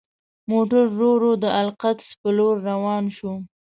موټر 0.51 0.83
ورو 0.95 1.09
ورو 1.15 1.31
د 1.43 1.45
القدس 1.61 2.07
په 2.19 2.29
لور 2.37 2.55
روان 2.69 3.03
شو. 3.17 3.31